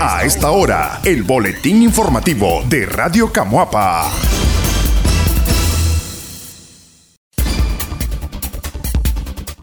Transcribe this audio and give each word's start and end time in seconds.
A 0.00 0.24
esta 0.24 0.50
hora, 0.50 1.00
el 1.04 1.22
boletín 1.22 1.82
informativo 1.82 2.62
de 2.68 2.86
Radio 2.86 3.32
Camuapa. 3.32 4.10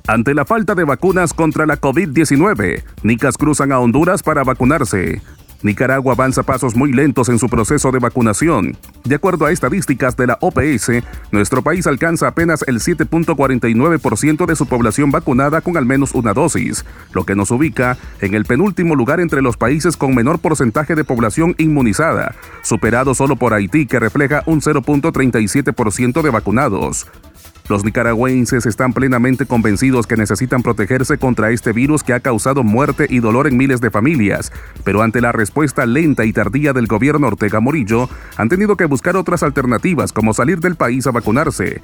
Ante 0.08 0.34
la 0.34 0.46
falta 0.46 0.74
de 0.76 0.84
vacunas 0.84 1.34
contra 1.34 1.66
la 1.66 1.80
COVID-19, 1.80 2.84
Nicas 3.04 3.38
cruzan 3.38 3.72
a 3.72 3.80
Honduras 3.80 4.24
para 4.24 4.44
vacunarse. 4.44 5.22
Nicaragua 5.64 6.14
avanza 6.14 6.44
pasos 6.44 6.76
muy 6.76 6.92
lentos 6.92 7.30
en 7.30 7.40
su 7.40 7.48
proceso 7.50 7.92
de 7.92 8.00
vacunación. 8.00 8.78
De 9.04 9.16
acuerdo 9.16 9.46
a 9.46 9.52
estadísticas 9.52 10.18
de 10.18 10.28
la 10.28 10.38
OPS, 10.42 10.92
nuestro 11.32 11.62
país 11.62 11.88
alcanza 11.88 12.28
apenas 12.28 12.64
el 12.68 12.80
7.49% 12.80 14.46
de 14.46 14.56
su 14.56 14.66
población 14.66 15.12
vacunada 15.12 15.62
con 15.62 15.78
al 15.78 15.86
menos 15.86 16.14
una 16.14 16.34
dosis, 16.34 16.86
lo 17.14 17.26
que 17.26 17.36
nos 17.36 17.52
ubica 17.52 17.98
en 18.20 18.34
el 18.34 18.46
penúltimo 18.46 18.96
lugar 18.96 19.20
entre 19.20 19.42
los 19.42 19.58
países 19.58 19.98
con 19.98 20.16
menor 20.16 20.40
porcentaje 20.40 20.96
de 20.96 21.04
población 21.04 21.56
inmunizada, 21.58 22.36
superado 22.64 23.14
solo 23.14 23.36
por 23.36 23.54
Haití 23.54 23.86
que 23.86 24.00
refleja 24.00 24.44
un 24.46 24.62
0.37% 24.62 26.22
de 26.22 26.30
vacunados. 26.30 27.08
Los 27.72 27.86
nicaragüenses 27.86 28.66
están 28.66 28.92
plenamente 28.92 29.46
convencidos 29.46 30.06
que 30.06 30.18
necesitan 30.18 30.62
protegerse 30.62 31.18
contra 31.18 31.52
este 31.52 31.72
virus 31.72 32.04
que 32.04 32.12
ha 32.12 32.20
causado 32.20 32.64
muerte 32.64 33.08
y 33.10 33.20
dolor 33.20 33.48
en 33.48 33.56
miles 33.56 33.80
de 33.80 33.90
familias, 33.90 34.52
pero 34.84 35.02
ante 35.02 35.22
la 35.22 35.32
respuesta 35.32 35.86
lenta 35.86 36.26
y 36.26 36.34
tardía 36.34 36.74
del 36.74 36.88
gobierno 36.88 37.28
Ortega 37.28 37.62
Morillo, 37.62 38.10
han 38.36 38.50
tenido 38.50 38.76
que 38.76 38.84
buscar 38.84 39.16
otras 39.16 39.42
alternativas 39.42 40.12
como 40.12 40.34
salir 40.34 40.60
del 40.60 40.76
país 40.76 41.08
a 41.08 41.12
vacunarse. 41.12 41.82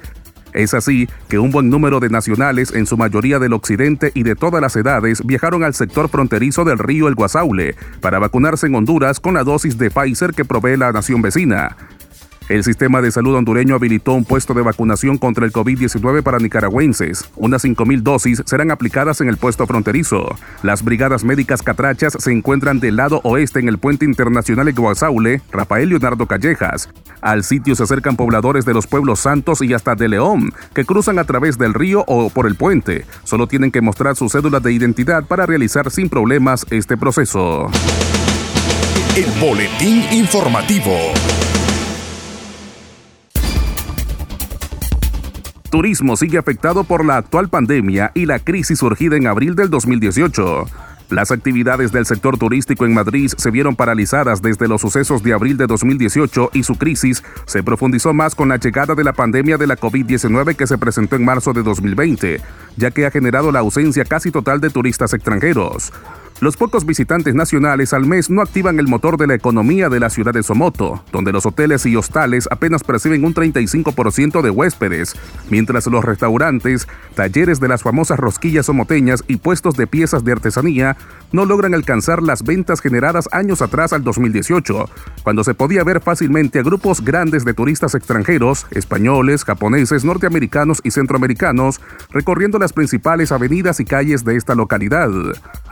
Es 0.52 0.74
así 0.74 1.08
que 1.30 1.38
un 1.38 1.52
buen 1.52 1.70
número 1.70 2.00
de 2.00 2.10
nacionales, 2.10 2.74
en 2.74 2.84
su 2.84 2.98
mayoría 2.98 3.38
del 3.38 3.54
occidente 3.54 4.12
y 4.12 4.24
de 4.24 4.34
todas 4.34 4.60
las 4.60 4.76
edades, 4.76 5.24
viajaron 5.24 5.64
al 5.64 5.72
sector 5.72 6.10
fronterizo 6.10 6.64
del 6.64 6.78
río 6.78 7.08
El 7.08 7.14
Guasaule 7.14 7.76
para 8.02 8.18
vacunarse 8.18 8.66
en 8.66 8.74
Honduras 8.74 9.20
con 9.20 9.32
la 9.32 9.42
dosis 9.42 9.78
de 9.78 9.90
Pfizer 9.90 10.34
que 10.34 10.44
provee 10.44 10.76
la 10.76 10.92
nación 10.92 11.22
vecina. 11.22 11.76
El 12.48 12.64
sistema 12.64 13.02
de 13.02 13.10
salud 13.10 13.34
hondureño 13.34 13.74
habilitó 13.74 14.14
un 14.14 14.24
puesto 14.24 14.54
de 14.54 14.62
vacunación 14.62 15.18
contra 15.18 15.44
el 15.44 15.52
COVID-19 15.52 16.22
para 16.22 16.38
nicaragüenses. 16.38 17.28
Unas 17.36 17.62
5.000 17.62 18.00
dosis 18.00 18.42
serán 18.46 18.70
aplicadas 18.70 19.20
en 19.20 19.28
el 19.28 19.36
puesto 19.36 19.66
fronterizo. 19.66 20.34
Las 20.62 20.82
brigadas 20.82 21.24
médicas 21.24 21.62
catrachas 21.62 22.16
se 22.18 22.32
encuentran 22.32 22.80
del 22.80 22.96
lado 22.96 23.20
oeste 23.22 23.60
en 23.60 23.68
el 23.68 23.76
puente 23.76 24.06
internacional 24.06 24.72
Guasaule, 24.72 25.42
Rafael 25.52 25.90
Leonardo 25.90 26.26
Callejas. 26.26 26.88
Al 27.20 27.44
sitio 27.44 27.74
se 27.74 27.82
acercan 27.82 28.16
pobladores 28.16 28.64
de 28.64 28.72
los 28.72 28.86
pueblos 28.86 29.20
santos 29.20 29.60
y 29.60 29.74
hasta 29.74 29.94
de 29.94 30.08
León, 30.08 30.52
que 30.74 30.86
cruzan 30.86 31.18
a 31.18 31.24
través 31.24 31.58
del 31.58 31.74
río 31.74 32.04
o 32.06 32.30
por 32.30 32.46
el 32.46 32.54
puente. 32.54 33.04
Solo 33.24 33.46
tienen 33.46 33.70
que 33.70 33.82
mostrar 33.82 34.16
su 34.16 34.28
cédula 34.30 34.60
de 34.60 34.72
identidad 34.72 35.24
para 35.24 35.44
realizar 35.44 35.90
sin 35.90 36.08
problemas 36.08 36.64
este 36.70 36.96
proceso. 36.96 37.70
El 39.16 39.30
boletín 39.40 40.04
informativo. 40.12 40.94
Turismo 45.70 46.16
sigue 46.16 46.38
afectado 46.38 46.84
por 46.84 47.04
la 47.04 47.18
actual 47.18 47.50
pandemia 47.50 48.10
y 48.14 48.24
la 48.24 48.38
crisis 48.38 48.78
surgida 48.78 49.16
en 49.16 49.26
abril 49.26 49.54
del 49.54 49.68
2018. 49.68 50.64
Las 51.10 51.30
actividades 51.30 51.92
del 51.92 52.06
sector 52.06 52.38
turístico 52.38 52.86
en 52.86 52.94
Madrid 52.94 53.30
se 53.36 53.50
vieron 53.50 53.76
paralizadas 53.76 54.40
desde 54.40 54.66
los 54.66 54.80
sucesos 54.80 55.22
de 55.22 55.32
abril 55.34 55.56
de 55.58 55.66
2018 55.66 56.50
y 56.54 56.62
su 56.62 56.76
crisis 56.76 57.22
se 57.46 57.62
profundizó 57.62 58.14
más 58.14 58.34
con 58.34 58.48
la 58.48 58.56
llegada 58.56 58.94
de 58.94 59.04
la 59.04 59.12
pandemia 59.12 59.58
de 59.58 59.66
la 59.66 59.76
COVID-19 59.76 60.56
que 60.56 60.66
se 60.66 60.78
presentó 60.78 61.16
en 61.16 61.24
marzo 61.24 61.52
de 61.52 61.62
2020, 61.62 62.40
ya 62.76 62.90
que 62.90 63.06
ha 63.06 63.10
generado 63.10 63.52
la 63.52 63.60
ausencia 63.60 64.04
casi 64.04 64.30
total 64.30 64.60
de 64.60 64.70
turistas 64.70 65.12
extranjeros. 65.12 65.92
Los 66.40 66.56
pocos 66.56 66.86
visitantes 66.86 67.34
nacionales 67.34 67.92
al 67.92 68.06
mes 68.06 68.30
no 68.30 68.42
activan 68.42 68.78
el 68.78 68.86
motor 68.86 69.16
de 69.16 69.26
la 69.26 69.34
economía 69.34 69.88
de 69.88 69.98
la 69.98 70.08
ciudad 70.08 70.32
de 70.32 70.44
Somoto, 70.44 71.02
donde 71.10 71.32
los 71.32 71.46
hoteles 71.46 71.84
y 71.84 71.96
hostales 71.96 72.48
apenas 72.52 72.84
perciben 72.84 73.24
un 73.24 73.34
35% 73.34 74.40
de 74.40 74.50
huéspedes, 74.50 75.16
mientras 75.50 75.88
los 75.88 76.04
restaurantes, 76.04 76.86
talleres 77.16 77.58
de 77.58 77.66
las 77.66 77.82
famosas 77.82 78.20
rosquillas 78.20 78.66
somoteñas 78.66 79.24
y 79.26 79.38
puestos 79.38 79.74
de 79.74 79.88
piezas 79.88 80.22
de 80.22 80.30
artesanía 80.30 80.96
no 81.32 81.44
logran 81.44 81.74
alcanzar 81.74 82.22
las 82.22 82.44
ventas 82.44 82.80
generadas 82.80 83.28
años 83.32 83.60
atrás 83.60 83.92
al 83.92 84.04
2018, 84.04 84.88
cuando 85.24 85.42
se 85.42 85.54
podía 85.54 85.82
ver 85.82 86.00
fácilmente 86.00 86.60
a 86.60 86.62
grupos 86.62 87.04
grandes 87.04 87.44
de 87.44 87.52
turistas 87.52 87.96
extranjeros, 87.96 88.64
españoles, 88.70 89.44
japoneses, 89.44 90.04
norteamericanos 90.04 90.82
y 90.84 90.92
centroamericanos, 90.92 91.80
recorriendo 92.10 92.60
las 92.60 92.72
principales 92.72 93.32
avenidas 93.32 93.80
y 93.80 93.84
calles 93.84 94.24
de 94.24 94.36
esta 94.36 94.54
localidad. 94.54 95.10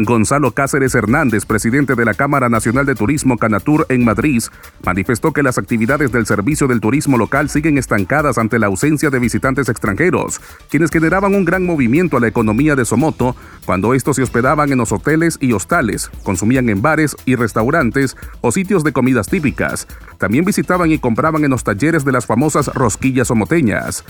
Gonzalo 0.00 0.55
Cáceres 0.56 0.94
Hernández, 0.94 1.44
presidente 1.44 1.94
de 1.96 2.06
la 2.06 2.14
Cámara 2.14 2.48
Nacional 2.48 2.86
de 2.86 2.94
Turismo 2.94 3.36
Canatur 3.36 3.84
en 3.90 4.06
Madrid, 4.06 4.42
manifestó 4.82 5.34
que 5.34 5.42
las 5.42 5.58
actividades 5.58 6.12
del 6.12 6.24
servicio 6.24 6.66
del 6.66 6.80
turismo 6.80 7.18
local 7.18 7.50
siguen 7.50 7.76
estancadas 7.76 8.38
ante 8.38 8.58
la 8.58 8.68
ausencia 8.68 9.10
de 9.10 9.18
visitantes 9.18 9.68
extranjeros, 9.68 10.40
quienes 10.70 10.90
generaban 10.90 11.34
un 11.34 11.44
gran 11.44 11.66
movimiento 11.66 12.16
a 12.16 12.20
la 12.20 12.28
economía 12.28 12.74
de 12.74 12.86
Somoto 12.86 13.36
cuando 13.66 13.92
estos 13.92 14.16
se 14.16 14.22
hospedaban 14.22 14.72
en 14.72 14.78
los 14.78 14.92
hoteles 14.92 15.36
y 15.42 15.52
hostales, 15.52 16.10
consumían 16.22 16.70
en 16.70 16.80
bares 16.80 17.16
y 17.26 17.36
restaurantes 17.36 18.16
o 18.40 18.50
sitios 18.50 18.82
de 18.82 18.94
comidas 18.94 19.26
típicas. 19.26 19.86
También 20.16 20.46
visitaban 20.46 20.90
y 20.90 20.98
compraban 20.98 21.44
en 21.44 21.50
los 21.50 21.64
talleres 21.64 22.02
de 22.06 22.12
las 22.12 22.24
famosas 22.24 22.68
rosquillas 22.68 23.28
somoteñas. 23.28 24.04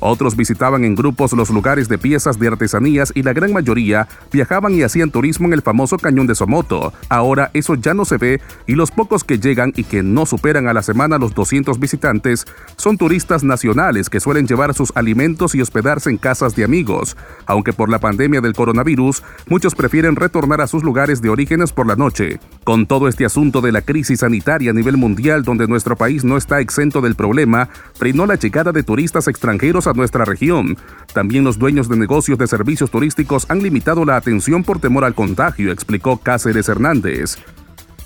Otros 0.00 0.36
visitaban 0.36 0.84
en 0.84 0.94
grupos 0.94 1.32
los 1.32 1.50
lugares 1.50 1.88
de 1.88 1.98
piezas 1.98 2.38
de 2.38 2.48
artesanías 2.48 3.12
y 3.14 3.22
la 3.22 3.32
gran 3.32 3.52
mayoría 3.52 4.06
viajaban 4.30 4.74
y 4.74 4.82
hacían 4.82 5.10
turismo 5.10 5.48
en 5.48 5.54
el 5.54 5.62
famoso 5.62 5.87
cañón 5.96 6.26
de 6.26 6.34
Somoto. 6.34 6.92
Ahora 7.08 7.50
eso 7.54 7.74
ya 7.74 7.94
no 7.94 8.04
se 8.04 8.18
ve 8.18 8.40
y 8.66 8.74
los 8.74 8.90
pocos 8.90 9.24
que 9.24 9.38
llegan 9.38 9.72
y 9.76 9.84
que 9.84 10.02
no 10.02 10.26
superan 10.26 10.68
a 10.68 10.74
la 10.74 10.82
semana 10.82 11.18
los 11.18 11.34
200 11.34 11.80
visitantes 11.80 12.44
son 12.76 12.98
turistas 12.98 13.44
nacionales 13.44 14.10
que 14.10 14.20
suelen 14.20 14.46
llevar 14.46 14.74
sus 14.74 14.92
alimentos 14.94 15.54
y 15.54 15.62
hospedarse 15.62 16.10
en 16.10 16.18
casas 16.18 16.54
de 16.54 16.64
amigos. 16.64 17.16
Aunque 17.46 17.72
por 17.72 17.88
la 17.88 17.98
pandemia 17.98 18.40
del 18.40 18.52
coronavirus, 18.52 19.22
muchos 19.48 19.74
prefieren 19.74 20.16
retornar 20.16 20.60
a 20.60 20.66
sus 20.66 20.82
lugares 20.82 21.22
de 21.22 21.30
orígenes 21.30 21.72
por 21.72 21.86
la 21.86 21.96
noche. 21.96 22.40
Con 22.64 22.86
todo 22.86 23.08
este 23.08 23.24
asunto 23.24 23.60
de 23.60 23.72
la 23.72 23.82
crisis 23.82 24.20
sanitaria 24.20 24.70
a 24.70 24.74
nivel 24.74 24.96
mundial 24.96 25.42
donde 25.42 25.66
nuestro 25.66 25.96
país 25.96 26.24
no 26.24 26.36
está 26.36 26.60
exento 26.60 27.00
del 27.00 27.14
problema, 27.14 27.68
frenó 27.94 28.26
la 28.26 28.34
llegada 28.34 28.72
de 28.72 28.82
turistas 28.82 29.28
extranjeros 29.28 29.86
a 29.86 29.92
nuestra 29.92 30.24
región. 30.24 30.76
También 31.12 31.44
los 31.44 31.58
dueños 31.58 31.88
de 31.88 31.96
negocios 31.96 32.38
de 32.38 32.46
servicios 32.46 32.90
turísticos 32.90 33.46
han 33.48 33.62
limitado 33.62 34.04
la 34.04 34.16
atención 34.16 34.64
por 34.64 34.80
temor 34.80 35.04
al 35.04 35.14
contagio, 35.14 35.72
explicó 35.78 36.18
Cáceres 36.18 36.68
Hernández. 36.68 37.38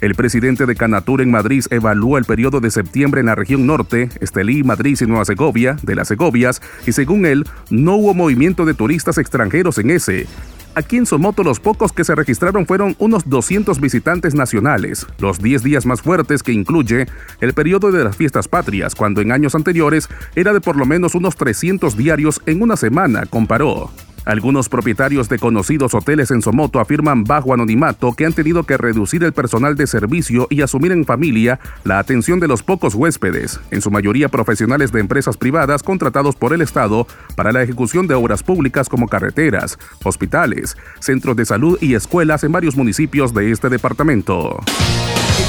El 0.03 0.15
presidente 0.15 0.67
de 0.67 0.75
Canatur 0.75 1.23
en 1.23 1.31
Madrid 1.31 1.65
evalúa 1.71 2.19
el 2.19 2.25
periodo 2.25 2.61
de 2.61 2.71
septiembre 2.71 3.21
en 3.21 3.27
la 3.27 3.35
región 3.35 3.67
norte, 3.67 4.11
Estelí, 4.21 4.63
Madrid 4.63 4.99
y 5.01 5.07
Nueva 5.07 5.25
Segovia, 5.25 5.77
de 5.83 5.95
las 5.95 6.09
Segovias, 6.09 6.61
y 6.87 6.93
según 6.93 7.25
él, 7.25 7.45
no 7.71 7.95
hubo 7.95 8.13
movimiento 8.13 8.65
de 8.65 8.75
turistas 8.75 9.17
extranjeros 9.17 9.79
en 9.79 9.91
ese. 9.91 10.27
Aquí 10.75 10.97
en 10.97 11.07
Somoto 11.07 11.45
los 11.45 11.61
pocos 11.61 11.93
que 11.93 12.05
se 12.05 12.15
registraron 12.15 12.67
fueron 12.67 12.97
unos 12.99 13.29
200 13.29 13.81
visitantes 13.81 14.35
nacionales, 14.35 15.07
los 15.19 15.39
10 15.39 15.63
días 15.63 15.87
más 15.87 16.03
fuertes 16.03 16.43
que 16.43 16.53
incluye 16.53 17.07
el 17.41 17.53
periodo 17.53 17.93
de 17.93 18.05
las 18.05 18.17
fiestas 18.17 18.49
patrias, 18.49 18.95
cuando 18.95 19.21
en 19.21 19.33
años 19.33 19.55
anteriores 19.55 20.09
era 20.35 20.53
de 20.53 20.61
por 20.61 20.77
lo 20.77 20.85
menos 20.85 21.15
unos 21.15 21.37
300 21.37 21.97
diarios 21.97 22.43
en 22.47 22.63
una 22.63 22.77
semana, 22.77 23.25
comparó. 23.27 23.91
Algunos 24.25 24.69
propietarios 24.69 25.29
de 25.29 25.39
conocidos 25.39 25.95
hoteles 25.95 26.31
en 26.31 26.43
Somoto 26.43 26.79
afirman 26.79 27.25
bajo 27.25 27.53
anonimato 27.53 28.13
que 28.13 28.25
han 28.25 28.33
tenido 28.33 28.63
que 28.63 28.77
reducir 28.77 29.25
el 29.25 29.33
personal 29.33 29.77
de 29.77 29.89
servicio 29.89 30.47
y 30.49 30.63
asumir 30.63 30.93
en 30.93 31.05
familia 31.05 31.59
la 31.83 31.99
atención 31.99 32.39
de 32.39 32.47
los 32.47 32.63
pocos 32.63 32.95
huéspedes, 32.95 33.61
en 33.73 33.81
su 33.81 33.91
mayoría 33.91 34.29
profesionales 34.29 34.93
de 34.93 35.01
empresas 35.01 35.37
privadas 35.37 35.83
contratados 35.83 36.37
por 36.37 36.53
el 36.53 36.63
Estado 36.63 37.07
para 37.35 37.53
la 37.53 37.63
ejecución 37.63 38.07
de 38.07 38.15
obras 38.15 38.45
públicas 38.45 38.89
como 38.89 39.09
carreteras, 39.09 39.79
hospitales, 40.05 40.77
centros 41.01 41.35
de 41.35 41.45
salud 41.45 41.79
y 41.81 41.95
escuelas 41.95 42.45
en 42.45 42.53
varios 42.53 42.77
municipios 42.77 43.35
de 43.35 43.51
este 43.51 43.69
departamento. 43.69 44.61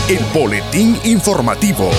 El 0.09 0.19
Boletín 0.33 0.97
Informativo. 1.05 1.91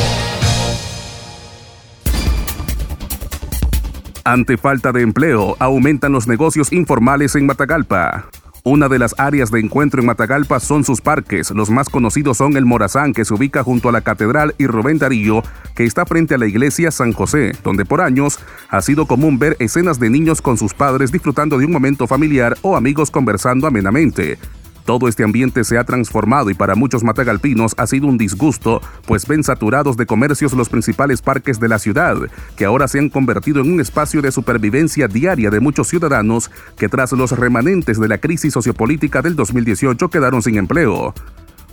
Ante 4.27 4.57
falta 4.57 4.91
de 4.91 5.03
empleo, 5.03 5.55
aumentan 5.59 6.13
los 6.13 6.27
negocios 6.27 6.73
informales 6.73 7.35
en 7.35 7.45
Matagalpa. 7.45 8.25
Una 8.65 8.89
de 8.89 8.99
las 8.99 9.15
áreas 9.19 9.51
de 9.51 9.61
encuentro 9.61 10.01
en 10.01 10.07
Matagalpa 10.07 10.61
son 10.61 10.83
sus 10.83 11.03
parques. 11.03 11.51
Los 11.51 11.69
más 11.69 11.91
conocidos 11.91 12.39
son 12.39 12.57
el 12.57 12.65
Morazán, 12.65 13.13
que 13.13 13.27
se 13.27 13.35
ubica 13.35 13.63
junto 13.63 13.91
a 13.91 13.93
la 13.93 14.01
Catedral, 14.01 14.55
y 14.57 14.67
Rubén 14.67 14.97
Darío, 14.97 15.43
que 15.77 15.85
está 15.85 16.07
frente 16.07 16.35
a 16.35 16.39
la 16.39 16.47
iglesia 16.47 16.91
San 16.91 17.13
José, 17.13 17.53
donde 17.63 17.85
por 17.85 18.01
años 18.01 18.39
ha 18.71 18.81
sido 18.81 19.05
común 19.05 19.39
ver 19.39 19.57
escenas 19.59 20.01
de 20.01 20.09
niños 20.09 20.41
con 20.41 20.57
sus 20.57 20.73
padres 20.73 21.13
disfrutando 21.13 21.59
de 21.59 21.67
un 21.67 21.73
momento 21.73 22.07
familiar 22.07 22.57
o 22.63 22.79
amigos 22.79 23.11
conversando 23.11 23.67
amenamente. 23.67 24.39
Todo 24.85 25.09
este 25.09 25.25
ambiente 25.25 25.65
se 25.65 25.79
ha 25.79 25.85
transformado 25.85 26.51
y 26.51 26.55
para 26.55 26.75
muchos 26.75 27.03
matagalpinos 27.03 27.75
ha 27.79 27.87
sido 27.87 28.07
un 28.07 28.19
disgusto, 28.19 28.83
pues 29.07 29.27
ven 29.27 29.43
saturados 29.43 29.97
de 29.97 30.05
comercios 30.05 30.53
los 30.53 30.69
principales 30.69 31.23
parques 31.23 31.59
de 31.59 31.69
la 31.69 31.79
ciudad, 31.79 32.17
que 32.57 32.67
ahora 32.67 32.87
se 32.87 32.99
han 32.99 33.09
convertido 33.09 33.63
en 33.63 33.73
un 33.73 33.81
espacio 33.81 34.21
de 34.21 34.31
supervivencia 34.31 35.09
diaria 35.09 35.51
de 35.51 35.61
muchos 35.61 35.89
ciudadanos 35.89 36.51
que 36.77 36.91
tras 36.91 37.13
los 37.13 37.33
remanentes 37.33 37.99
de 37.99 38.09
la 38.09 38.19
crisis 38.19 38.53
sociopolítica 38.53 39.23
del 39.23 39.37
2018 39.37 40.11
quedaron 40.11 40.43
sin 40.43 40.59
empleo. 40.59 41.15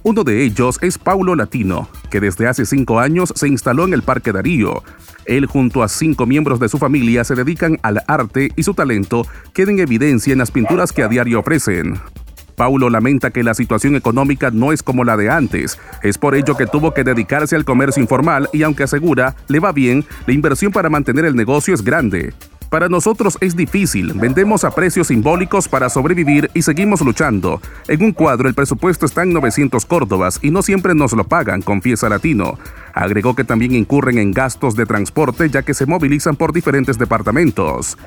Uno 0.04 0.24
de 0.24 0.44
ellos 0.44 0.80
es 0.82 0.98
Paulo 0.98 1.36
Latino, 1.36 1.88
que 2.10 2.20
desde 2.20 2.48
hace 2.48 2.66
cinco 2.66 3.00
años 3.00 3.34
se 3.36 3.48
instaló 3.48 3.86
en 3.86 3.94
el 3.94 4.02
Parque 4.02 4.32
Darío. 4.32 4.84
Él 5.26 5.46
junto 5.46 5.84
a 5.84 5.90
cinco 5.90 6.26
miembros 6.26 6.60
de 6.60 6.70
su 6.70 6.80
familia 6.80 7.24
se 7.24 7.36
dedican 7.36 7.78
al 7.84 8.02
arte 8.08 8.52
y 8.56 8.64
su 8.64 8.74
talento 8.74 9.28
queda 9.54 9.70
en 9.70 9.80
evidencia 9.80 10.34
en 10.34 10.40
las 10.40 10.50
pinturas 10.50 10.92
que 10.92 11.04
a 11.04 11.08
diario 11.08 11.40
ofrecen. 11.40 12.00
Paulo 12.62 12.92
lamenta 12.92 13.32
que 13.32 13.42
la 13.42 13.56
situación 13.56 13.96
económica 13.96 14.52
no 14.52 14.72
es 14.72 14.84
como 14.84 15.04
la 15.04 15.18
de 15.18 15.32
antes. 15.32 15.80
Es 16.04 16.20
por 16.20 16.36
ello 16.36 16.56
que 16.56 16.68
tuvo 16.68 16.94
que 16.94 17.04
dedicarse 17.04 17.56
al 17.56 17.66
comercio 17.66 18.04
informal 18.04 18.50
y 18.54 18.62
aunque 18.62 18.84
asegura 18.84 19.36
le 19.48 19.60
va 19.60 19.72
bien, 19.72 20.06
la 20.28 20.34
inversión 20.36 20.72
para 20.72 20.88
mantener 20.88 21.26
el 21.26 21.36
negocio 21.36 21.74
es 21.74 21.84
grande. 21.84 22.36
Para 22.70 22.88
nosotros 22.88 23.36
es 23.42 23.56
difícil, 23.56 24.14
vendemos 24.14 24.64
a 24.64 24.76
precios 24.76 25.08
simbólicos 25.08 25.68
para 25.68 25.90
sobrevivir 25.90 26.52
y 26.54 26.62
seguimos 26.62 27.02
luchando. 27.02 27.60
En 27.88 28.04
un 28.04 28.12
cuadro 28.12 28.48
el 28.48 28.54
presupuesto 28.54 29.08
está 29.08 29.24
en 29.24 29.34
900 29.34 29.84
córdobas 29.88 30.38
y 30.44 30.52
no 30.52 30.62
siempre 30.62 30.94
nos 30.94 31.14
lo 31.14 31.24
pagan, 31.24 31.64
confiesa 31.64 32.10
Latino. 32.10 32.60
Agregó 32.94 33.36
que 33.36 33.44
también 33.44 33.74
incurren 33.74 34.20
en 34.20 34.34
gastos 34.34 34.76
de 34.76 34.86
transporte 34.86 35.50
ya 35.50 35.64
que 35.64 35.74
se 35.74 35.88
movilizan 35.88 36.36
por 36.36 36.54
diferentes 36.54 37.00
departamentos. 37.00 37.98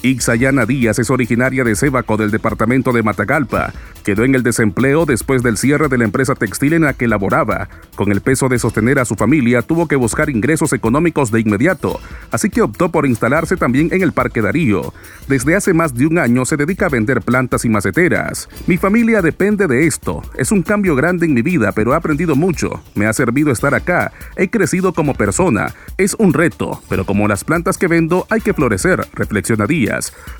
Ixayana 0.00 0.64
Díaz 0.64 1.00
es 1.00 1.10
originaria 1.10 1.64
de 1.64 1.74
Sébaco 1.74 2.16
del 2.16 2.30
departamento 2.30 2.92
de 2.92 3.02
Matagalpa. 3.02 3.72
Quedó 4.04 4.24
en 4.24 4.36
el 4.36 4.44
desempleo 4.44 5.06
después 5.06 5.42
del 5.42 5.56
cierre 5.56 5.88
de 5.88 5.98
la 5.98 6.04
empresa 6.04 6.36
textil 6.36 6.72
en 6.72 6.82
la 6.82 6.92
que 6.92 7.08
laboraba. 7.08 7.68
Con 7.96 8.12
el 8.12 8.20
peso 8.20 8.48
de 8.48 8.60
sostener 8.60 9.00
a 9.00 9.04
su 9.04 9.16
familia, 9.16 9.60
tuvo 9.62 9.88
que 9.88 9.96
buscar 9.96 10.30
ingresos 10.30 10.72
económicos 10.72 11.32
de 11.32 11.40
inmediato, 11.40 12.00
así 12.30 12.48
que 12.48 12.62
optó 12.62 12.90
por 12.90 13.06
instalarse 13.06 13.56
también 13.56 13.88
en 13.92 14.02
el 14.02 14.12
Parque 14.12 14.40
Darío. 14.40 14.94
Desde 15.26 15.56
hace 15.56 15.74
más 15.74 15.92
de 15.94 16.06
un 16.06 16.18
año 16.18 16.44
se 16.44 16.56
dedica 16.56 16.86
a 16.86 16.90
vender 16.90 17.20
plantas 17.20 17.64
y 17.64 17.68
maceteras. 17.68 18.48
Mi 18.68 18.76
familia 18.76 19.20
depende 19.20 19.66
de 19.66 19.86
esto. 19.86 20.22
Es 20.36 20.52
un 20.52 20.62
cambio 20.62 20.94
grande 20.94 21.26
en 21.26 21.34
mi 21.34 21.42
vida, 21.42 21.72
pero 21.72 21.92
he 21.92 21.96
aprendido 21.96 22.36
mucho. 22.36 22.80
Me 22.94 23.06
ha 23.06 23.12
servido 23.12 23.50
estar 23.50 23.74
acá. 23.74 24.12
He 24.36 24.48
crecido 24.48 24.92
como 24.92 25.14
persona. 25.14 25.74
Es 25.96 26.14
un 26.18 26.32
reto, 26.32 26.80
pero 26.88 27.04
como 27.04 27.26
las 27.26 27.42
plantas 27.42 27.76
que 27.76 27.88
vendo 27.88 28.26
hay 28.30 28.40
que 28.40 28.54
florecer, 28.54 29.04
reflexiona 29.12 29.66
Díaz 29.66 29.87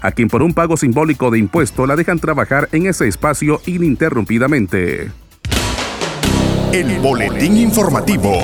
a 0.00 0.12
quien 0.12 0.28
por 0.28 0.42
un 0.42 0.54
pago 0.54 0.76
simbólico 0.76 1.30
de 1.30 1.38
impuesto 1.38 1.86
la 1.86 1.96
dejan 1.96 2.18
trabajar 2.18 2.68
en 2.72 2.86
ese 2.86 3.08
espacio 3.08 3.60
ininterrumpidamente. 3.66 5.10
El 6.72 6.98
Boletín 7.00 7.56
Informativo. 7.56 8.40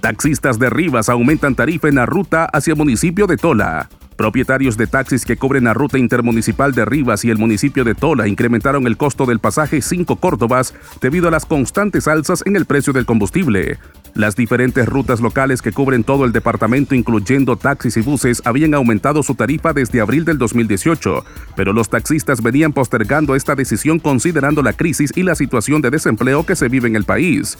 Taxistas 0.00 0.58
de 0.58 0.68
Rivas 0.68 1.08
aumentan 1.08 1.54
tarifa 1.54 1.88
en 1.88 1.94
la 1.94 2.06
ruta 2.06 2.46
hacia 2.46 2.74
municipio 2.74 3.28
de 3.28 3.36
Tola. 3.36 3.88
Propietarios 4.16 4.76
de 4.76 4.86
taxis 4.86 5.24
que 5.24 5.36
cubren 5.36 5.64
la 5.64 5.74
ruta 5.74 5.98
intermunicipal 5.98 6.72
de 6.72 6.84
Rivas 6.84 7.24
y 7.24 7.30
el 7.30 7.38
municipio 7.38 7.84
de 7.84 7.94
Tola 7.94 8.28
incrementaron 8.28 8.86
el 8.86 8.96
costo 8.96 9.26
del 9.26 9.38
pasaje 9.38 9.80
5 9.80 10.16
Córdobas 10.16 10.74
debido 11.00 11.28
a 11.28 11.30
las 11.30 11.46
constantes 11.46 12.08
alzas 12.08 12.42
en 12.46 12.56
el 12.56 12.66
precio 12.66 12.92
del 12.92 13.06
combustible. 13.06 13.78
Las 14.14 14.36
diferentes 14.36 14.86
rutas 14.86 15.20
locales 15.20 15.62
que 15.62 15.72
cubren 15.72 16.04
todo 16.04 16.26
el 16.26 16.32
departamento, 16.32 16.94
incluyendo 16.94 17.56
taxis 17.56 17.96
y 17.96 18.02
buses, 18.02 18.42
habían 18.44 18.74
aumentado 18.74 19.22
su 19.22 19.34
tarifa 19.34 19.72
desde 19.72 20.02
abril 20.02 20.26
del 20.26 20.36
2018, 20.36 21.24
pero 21.56 21.72
los 21.72 21.88
taxistas 21.88 22.42
venían 22.42 22.74
postergando 22.74 23.34
esta 23.34 23.54
decisión 23.54 23.98
considerando 23.98 24.62
la 24.62 24.74
crisis 24.74 25.12
y 25.16 25.22
la 25.22 25.34
situación 25.34 25.80
de 25.80 25.90
desempleo 25.90 26.44
que 26.44 26.56
se 26.56 26.68
vive 26.68 26.88
en 26.88 26.96
el 26.96 27.04
país. 27.04 27.56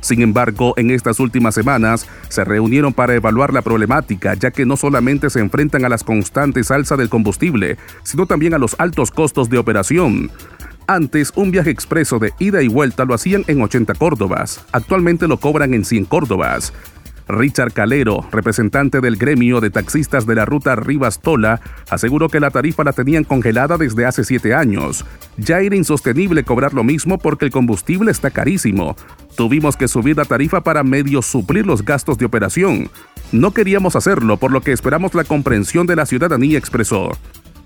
Sin 0.00 0.22
embargo, 0.22 0.72
en 0.78 0.90
estas 0.90 1.20
últimas 1.20 1.54
semanas 1.54 2.06
se 2.30 2.44
reunieron 2.44 2.94
para 2.94 3.14
evaluar 3.14 3.52
la 3.52 3.60
problemática, 3.60 4.32
ya 4.32 4.50
que 4.50 4.64
no 4.64 4.78
solamente 4.78 5.28
se 5.28 5.40
enfrentan 5.40 5.84
a 5.84 5.90
las 5.90 6.02
constantes 6.02 6.70
alzas 6.70 6.96
del 6.96 7.10
combustible, 7.10 7.76
sino 8.04 8.24
también 8.24 8.54
a 8.54 8.58
los 8.58 8.74
altos 8.78 9.10
costos 9.10 9.50
de 9.50 9.58
operación. 9.58 10.30
Antes, 10.90 11.32
un 11.36 11.52
viaje 11.52 11.70
expreso 11.70 12.18
de 12.18 12.32
ida 12.40 12.62
y 12.62 12.66
vuelta 12.66 13.04
lo 13.04 13.14
hacían 13.14 13.44
en 13.46 13.62
80 13.62 13.94
córdobas. 13.94 14.66
Actualmente 14.72 15.28
lo 15.28 15.36
cobran 15.36 15.72
en 15.72 15.84
100 15.84 16.06
córdobas. 16.06 16.72
Richard 17.28 17.72
Calero, 17.72 18.26
representante 18.32 19.00
del 19.00 19.16
gremio 19.16 19.60
de 19.60 19.70
taxistas 19.70 20.26
de 20.26 20.34
la 20.34 20.46
ruta 20.46 20.74
Rivas-Tola, 20.74 21.60
aseguró 21.88 22.28
que 22.28 22.40
la 22.40 22.50
tarifa 22.50 22.82
la 22.82 22.92
tenían 22.92 23.22
congelada 23.22 23.78
desde 23.78 24.04
hace 24.04 24.24
siete 24.24 24.52
años. 24.52 25.04
Ya 25.36 25.60
era 25.60 25.76
insostenible 25.76 26.42
cobrar 26.42 26.74
lo 26.74 26.82
mismo 26.82 27.18
porque 27.18 27.44
el 27.44 27.52
combustible 27.52 28.10
está 28.10 28.32
carísimo. 28.32 28.96
Tuvimos 29.36 29.76
que 29.76 29.86
subir 29.86 30.16
la 30.16 30.24
tarifa 30.24 30.62
para 30.62 30.82
medio 30.82 31.22
suplir 31.22 31.68
los 31.68 31.84
gastos 31.84 32.18
de 32.18 32.24
operación. 32.24 32.90
No 33.30 33.52
queríamos 33.52 33.94
hacerlo, 33.94 34.38
por 34.38 34.50
lo 34.50 34.60
que 34.60 34.72
esperamos 34.72 35.14
la 35.14 35.22
comprensión 35.22 35.86
de 35.86 35.94
la 35.94 36.06
ciudadanía, 36.06 36.58
expresó. 36.58 37.12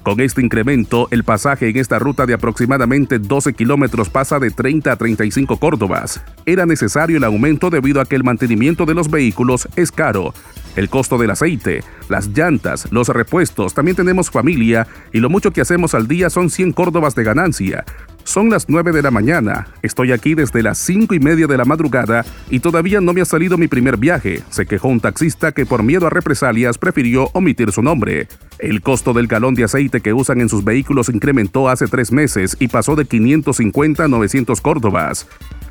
Con 0.05 0.21
este 0.21 0.43
incremento, 0.43 1.09
el 1.13 1.25
pasaje 1.25 1.71
en 1.71 1.79
esta 1.79 1.99
ruta 1.99 2.27
de 2.27 2.35
aproximadamente 2.35 3.19
12 3.19 3.55
kilómetros 3.55 4.11
pasa 4.11 4.39
de 4.39 4.51
30 4.51 4.93
a 4.93 4.97
35 4.97 5.57
córdobas. 5.57 6.23
Era 6.45 6.67
necesario 6.67 7.17
el 7.17 7.25
aumento 7.25 7.71
debido 7.71 8.03
a 8.03 8.05
que 8.05 8.15
el 8.15 8.23
mantenimiento 8.23 8.85
de 8.85 8.93
los 8.93 9.11
vehículos 9.11 9.67
es 9.77 9.91
caro. 9.91 10.35
El 10.77 10.91
costo 10.91 11.17
del 11.17 11.31
aceite, 11.31 11.83
las 12.11 12.29
llantas, 12.29 12.87
los 12.93 13.09
repuestos, 13.09 13.73
también 13.73 13.97
tenemos 13.97 14.31
familia 14.31 14.87
y 15.11 15.21
lo 15.21 15.31
mucho 15.31 15.53
que 15.53 15.63
hacemos 15.63 15.95
al 15.95 16.07
día 16.07 16.29
son 16.29 16.51
100 16.51 16.75
córdobas 16.75 17.15
de 17.15 17.25
ganancia. 17.25 17.87
Son 18.25 18.49
las 18.49 18.69
9 18.69 18.93
de 18.93 19.03
la 19.03 19.11
mañana. 19.11 19.69
Estoy 19.83 20.11
aquí 20.11 20.35
desde 20.35 20.63
las 20.63 20.79
5 20.79 21.15
y 21.15 21.21
media 21.21 21.47
de 21.47 21.59
la 21.59 21.67
madrugada 21.67 22.25
y 22.49 22.61
todavía 22.61 23.01
no 23.01 23.13
me 23.13 23.21
ha 23.21 23.27
salido 23.27 23.59
mi 23.59 23.69
primer 23.69 23.99
viaje, 23.99 24.43
se 24.49 24.65
quejó 24.65 24.89
un 24.89 25.01
taxista 25.01 25.53
que 25.53 25.67
por 25.67 25.83
miedo 25.83 26.07
a 26.07 26.11
represalias 26.11 26.79
prefirió 26.79 27.29
omitir 27.35 27.71
su 27.71 27.83
nombre. 27.83 28.27
El 28.59 28.81
costo 28.81 29.13
del 29.13 29.27
galón 29.27 29.55
de 29.55 29.65
aceite 29.65 30.01
que 30.01 30.15
usan 30.15 30.41
en 30.41 30.49
sus 30.49 30.65
vehículos 30.65 31.11
incrementó 31.11 31.69
hace 31.69 31.87
tres 31.87 32.13
meses 32.13 32.57
y 32.59 32.69
pasó 32.69 32.97
de 32.97 33.05
550 33.05 34.05
a 34.05 34.09
900 34.09 34.61
córdobas. 34.63 35.29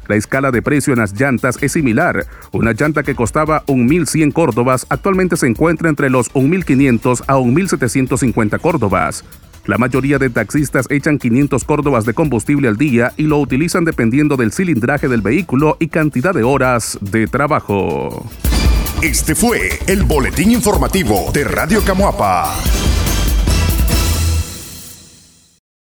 La 0.08 0.16
escala 0.16 0.52
de 0.52 0.62
precio 0.62 0.94
en 0.94 1.00
las 1.00 1.20
llantas 1.20 1.58
es 1.62 1.72
similar. 1.72 2.28
Una 2.52 2.74
llanta 2.74 3.04
que 3.04 3.16
costaba 3.16 3.66
1.100 3.66 4.32
córdobas 4.32 4.86
actualmente 4.90 5.38
se 5.38 5.48
encuentra 5.48 5.90
entre 5.90 6.10
los 6.10 6.32
1.500 6.34 7.24
a 7.28 7.38
1.750 7.38 8.60
córdobas. 8.60 9.24
La 9.66 9.78
mayoría 9.78 10.20
de 10.20 10.30
taxistas 10.30 10.88
echan 10.90 11.18
500 11.18 11.64
córdobas 11.64 12.06
de 12.06 12.14
combustible 12.14 12.68
al 12.68 12.78
día 12.78 13.14
y 13.16 13.24
lo 13.24 13.38
utilizan 13.38 13.86
dependiendo 13.86 14.36
del 14.36 14.52
cilindraje 14.52 15.08
del 15.08 15.22
vehículo 15.22 15.78
y 15.80 15.88
cantidad 15.88 16.34
de 16.34 16.44
horas 16.44 16.98
de 17.00 17.28
trabajo. 17.28 18.30
Este 19.02 19.36
fue 19.36 19.80
el 19.88 20.04
boletín 20.04 20.52
informativo 20.52 21.32
de 21.34 21.46
Radio 21.46 21.82
Camuapa. 21.86 22.54